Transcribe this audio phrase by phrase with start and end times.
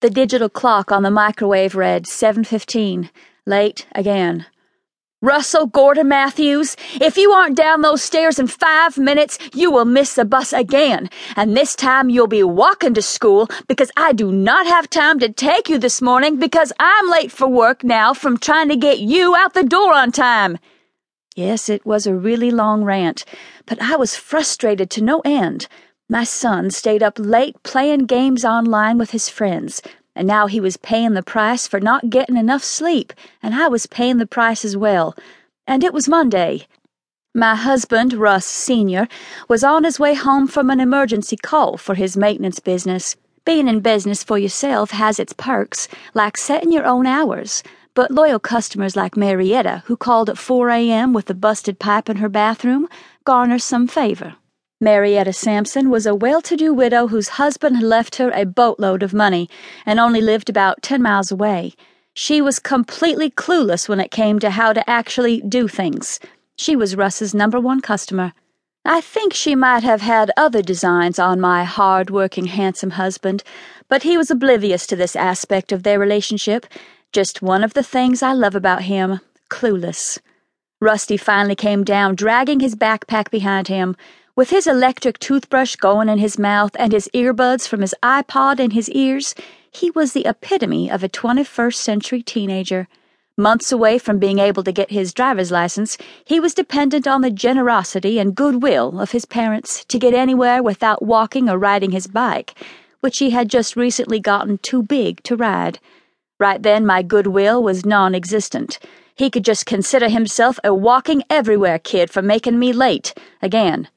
[0.00, 3.10] The digital clock on the microwave read 7:15.
[3.46, 4.46] Late again.
[5.20, 10.14] Russell Gordon Mathews, if you aren't down those stairs in five minutes, you will miss
[10.14, 11.10] the bus again.
[11.34, 15.32] And this time you'll be walking to school because I do not have time to
[15.32, 19.34] take you this morning because I'm late for work now from trying to get you
[19.34, 20.58] out the door on time.
[21.34, 23.24] Yes, it was a really long rant,
[23.66, 25.66] but I was frustrated to no end.
[26.10, 29.82] My son stayed up late playing games online with his friends,
[30.16, 33.12] and now he was paying the price for not getting enough sleep,
[33.42, 35.14] and I was paying the price as well.
[35.66, 36.66] And it was Monday.
[37.34, 39.06] My husband, Russ Sr.,
[39.50, 43.14] was on his way home from an emergency call for his maintenance business.
[43.44, 47.62] Being in business for yourself has its perks, like setting your own hours.
[47.92, 51.12] But loyal customers like Marietta, who called at 4 a.m.
[51.12, 52.88] with a busted pipe in her bathroom,
[53.24, 54.36] garner some favor.
[54.80, 59.02] Marietta Sampson was a well to do widow whose husband had left her a boatload
[59.02, 59.50] of money
[59.84, 61.74] and only lived about 10 miles away.
[62.14, 66.20] She was completely clueless when it came to how to actually do things.
[66.56, 68.32] She was Russ's number one customer.
[68.84, 73.42] I think she might have had other designs on my hard working, handsome husband,
[73.88, 76.66] but he was oblivious to this aspect of their relationship.
[77.12, 79.18] Just one of the things I love about him
[79.50, 80.20] clueless.
[80.80, 83.96] Rusty finally came down, dragging his backpack behind him.
[84.38, 88.70] With his electric toothbrush going in his mouth and his earbuds from his iPod in
[88.70, 89.34] his ears,
[89.68, 92.86] he was the epitome of a 21st century teenager.
[93.36, 97.32] Months away from being able to get his driver's license, he was dependent on the
[97.32, 102.54] generosity and goodwill of his parents to get anywhere without walking or riding his bike,
[103.00, 105.80] which he had just recently gotten too big to ride.
[106.38, 108.78] Right then, my goodwill was non existent.
[109.16, 113.88] He could just consider himself a walking everywhere kid for making me late, again.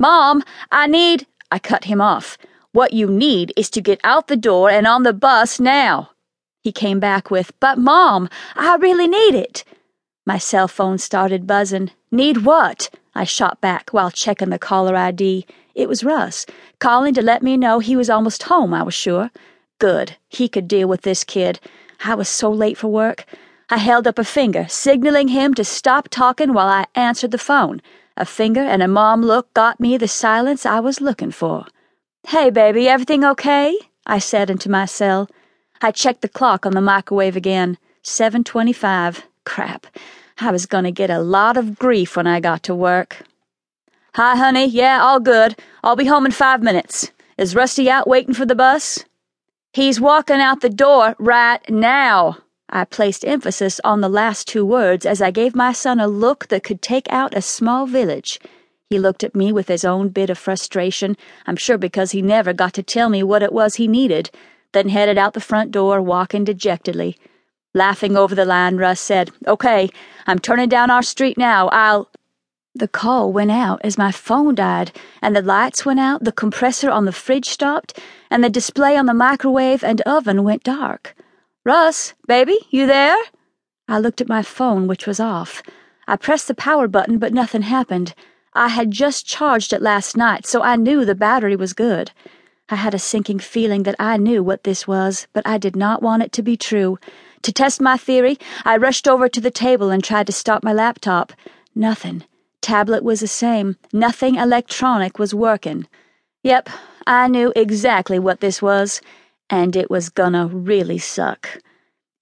[0.00, 1.26] Mom, I need.
[1.52, 2.38] I cut him off.
[2.72, 6.12] What you need is to get out the door and on the bus now.
[6.62, 9.62] He came back with, But Mom, I really need it.
[10.24, 11.90] My cell phone started buzzing.
[12.10, 12.88] Need what?
[13.14, 15.44] I shot back while checking the caller ID.
[15.74, 16.46] It was Russ,
[16.78, 19.30] calling to let me know he was almost home, I was sure.
[19.78, 20.16] Good.
[20.30, 21.60] He could deal with this kid.
[22.06, 23.26] I was so late for work.
[23.68, 27.82] I held up a finger, signaling him to stop talking while I answered the phone.
[28.20, 31.64] A finger and a mom look got me the silence I was looking for.
[32.28, 33.74] Hey, baby, everything okay?
[34.04, 35.26] I said into my cell.
[35.80, 37.78] I checked the clock on the microwave again.
[38.04, 39.22] 7.25.
[39.46, 39.86] Crap.
[40.38, 43.22] I was gonna get a lot of grief when I got to work.
[44.16, 44.66] Hi, honey.
[44.66, 45.58] Yeah, all good.
[45.82, 47.10] I'll be home in five minutes.
[47.38, 49.02] Is Rusty out waiting for the bus?
[49.72, 52.36] He's walking out the door right now.
[52.72, 56.46] I placed emphasis on the last two words as I gave my son a look
[56.48, 58.38] that could take out a small village.
[58.88, 61.16] He looked at me with his own bit of frustration,
[61.46, 64.30] I'm sure because he never got to tell me what it was he needed,
[64.72, 67.16] then headed out the front door, walking dejectedly.
[67.74, 69.90] Laughing over the line, Russ said, Okay,
[70.28, 71.68] I'm turning down our street now.
[71.68, 72.08] I'll.
[72.74, 76.88] The call went out as my phone died, and the lights went out, the compressor
[76.88, 77.98] on the fridge stopped,
[78.30, 81.16] and the display on the microwave and oven went dark.
[81.62, 83.18] Russ, baby, you there?
[83.86, 85.62] I looked at my phone, which was off.
[86.08, 88.14] I pressed the power button, but nothing happened.
[88.54, 92.12] I had just charged it last night, so I knew the battery was good.
[92.70, 96.00] I had a sinking feeling that I knew what this was, but I did not
[96.00, 96.98] want it to be true.
[97.42, 100.72] To test my theory, I rushed over to the table and tried to start my
[100.72, 101.34] laptop.
[101.74, 102.24] Nothing.
[102.62, 103.76] Tablet was the same.
[103.92, 105.86] Nothing electronic was working.
[106.42, 106.70] Yep,
[107.06, 109.02] I knew exactly what this was
[109.50, 111.58] and it was gonna really suck.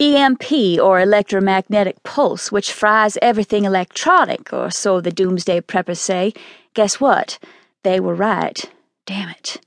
[0.00, 6.32] EMP, or electromagnetic pulse, which fries everything electronic, or so the doomsday preppers say.
[6.74, 7.38] Guess what?
[7.84, 8.64] They were right.
[9.06, 9.60] Damn it.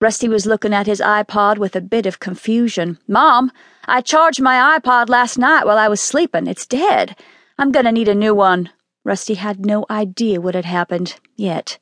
[0.00, 2.98] Rusty was looking at his iPod with a bit of confusion.
[3.08, 3.50] Mom,
[3.86, 6.46] I charged my iPod last night while I was sleeping.
[6.46, 7.16] It's dead.
[7.58, 8.70] I'm gonna need a new one.
[9.04, 11.78] Rusty had no idea what had happened, yet.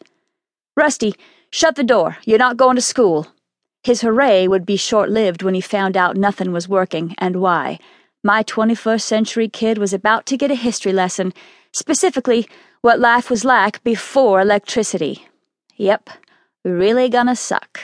[0.76, 1.14] Rusty,
[1.50, 2.18] shut the door.
[2.24, 3.26] You're not going to school.
[3.84, 7.80] His hooray would be short lived when he found out nothing was working, and why.
[8.22, 11.34] My 21st century kid was about to get a history lesson,
[11.72, 12.46] specifically,
[12.80, 15.26] what life was like before electricity.
[15.76, 16.10] Yep,
[16.64, 17.80] really gonna suck.